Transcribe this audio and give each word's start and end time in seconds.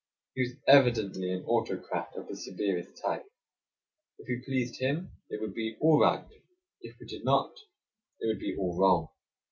He 0.33 0.41
was 0.41 0.53
evidently 0.67 1.31
an 1.31 1.43
autocrat 1.45 2.13
of 2.15 2.27
the 2.27 2.35
severest 2.35 2.99
type; 3.05 3.27
if 4.17 4.27
we 4.27 4.43
pleased 4.43 4.81
him, 4.81 5.11
it 5.29 5.39
would 5.39 5.53
be 5.53 5.77
all 5.79 5.99
right; 5.99 6.25
if 6.81 6.95
we 6.99 7.05
did 7.05 7.23
not, 7.23 7.53
it 8.19 8.25
would 8.25 8.39
be 8.39 8.57
all 8.57 8.75
wrong. 8.79 9.09